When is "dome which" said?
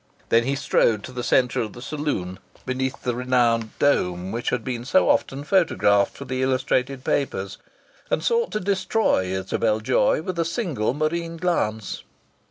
3.77-4.49